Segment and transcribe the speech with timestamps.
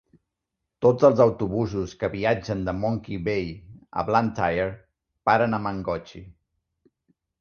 [0.85, 3.53] Tots els autobusos que viatgen de Monkey Bay
[4.03, 4.67] a Blantyre
[5.31, 6.25] paren a Mangochi.